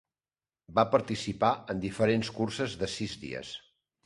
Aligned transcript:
Va 0.79 0.85
participar 0.95 1.51
en 1.75 1.83
diferents 1.85 2.33
curses 2.39 2.77
de 2.85 2.91
sis 2.97 3.15
dies. 3.27 3.55